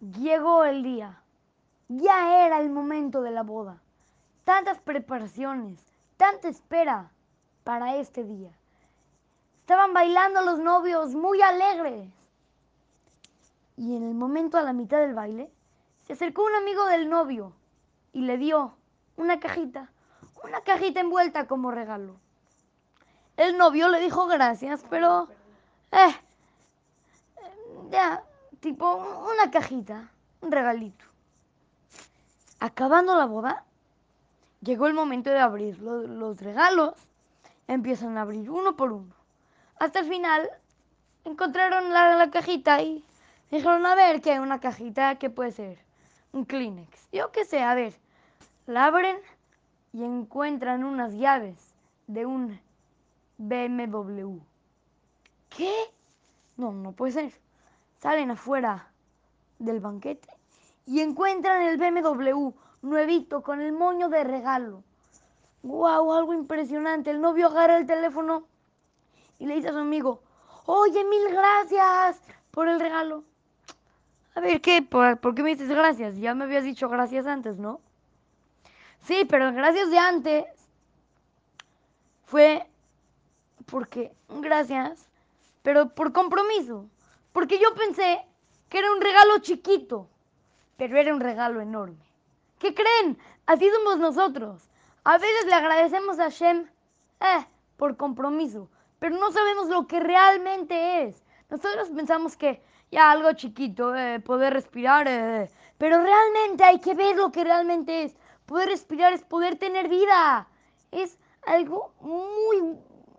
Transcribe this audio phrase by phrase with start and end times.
[0.00, 1.22] Llegó el día.
[1.88, 3.82] Ya era el momento de la boda.
[4.44, 5.78] Tantas preparaciones,
[6.16, 7.10] tanta espera
[7.64, 8.50] para este día.
[9.60, 12.08] Estaban bailando los novios muy alegres.
[13.76, 15.50] Y en el momento a la mitad del baile,
[16.06, 17.52] se acercó un amigo del novio
[18.12, 18.74] y le dio
[19.16, 19.90] una cajita,
[20.42, 22.16] una cajita envuelta como regalo.
[23.36, 25.28] El novio le dijo gracias, pero...
[25.92, 26.14] Eh,
[27.90, 28.24] ya,
[28.60, 28.94] tipo
[29.32, 31.04] una cajita, un regalito.
[32.60, 33.64] Acabando la boda,
[34.60, 36.94] llegó el momento de abrir los regalos.
[37.66, 39.14] Empiezan a abrir uno por uno.
[39.78, 40.50] Hasta el final
[41.24, 43.04] encontraron la, la cajita y
[43.50, 44.40] dijeron, a ver, ¿qué?
[44.40, 45.78] Una cajita, ¿qué puede ser?
[46.32, 47.08] Un Kleenex.
[47.12, 47.94] Yo qué sé, a ver.
[48.66, 49.16] La abren
[49.92, 51.56] y encuentran unas llaves
[52.06, 52.60] de un
[53.38, 54.38] BMW.
[55.48, 55.72] ¿Qué?
[56.56, 57.32] No, no puede ser.
[58.00, 58.88] Salen afuera
[59.58, 60.28] del banquete
[60.86, 62.50] y encuentran el BMW
[62.82, 64.82] nuevito con el moño de regalo.
[65.62, 66.14] ¡Wow!
[66.14, 67.10] Algo impresionante.
[67.10, 68.46] El novio agarra el teléfono
[69.38, 70.22] y le dice a su amigo,
[70.64, 73.24] oye, mil gracias por el regalo.
[74.34, 74.80] A ver, ¿qué?
[74.80, 76.16] ¿Por, ¿Por, qué me dices gracias?
[76.16, 77.80] Ya me habías dicho gracias antes, ¿no?
[79.02, 80.44] Sí, pero gracias de antes
[82.24, 82.66] fue
[83.66, 85.06] porque, gracias,
[85.62, 86.86] pero por compromiso.
[87.32, 88.24] Porque yo pensé
[88.68, 90.08] que era un regalo chiquito,
[90.76, 92.04] pero era un regalo enorme.
[92.58, 93.18] ¿Qué creen?
[93.46, 94.70] Así somos nosotros.
[95.04, 96.68] A veces le agradecemos a Shem
[97.20, 101.24] eh, por compromiso, pero no sabemos lo que realmente es.
[101.48, 107.16] Nosotros pensamos que ya algo chiquito, eh, poder respirar, eh, pero realmente hay que ver
[107.16, 108.16] lo que realmente es.
[108.46, 110.48] Poder respirar es poder tener vida.
[110.90, 112.76] Es algo muy,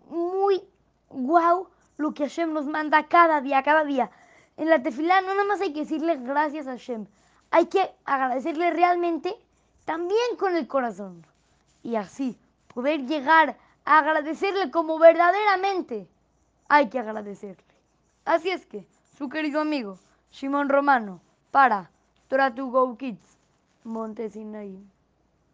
[0.08, 0.62] muy
[1.08, 4.10] guau lo que Hashem nos manda cada día, cada día.
[4.56, 7.06] En la tefilá no nada más hay que decirle gracias a Hashem.
[7.50, 9.34] Hay que agradecerle realmente
[9.84, 11.26] también con el corazón.
[11.82, 12.38] Y así
[12.72, 16.08] poder llegar a agradecerle como verdaderamente
[16.68, 17.64] hay que agradecerle.
[18.24, 18.86] Así es que,
[19.18, 19.98] su querido amigo
[20.30, 21.90] Shimon Romano, para
[22.28, 23.38] Torah to Go Kids,
[23.84, 24.91] Montesinaí.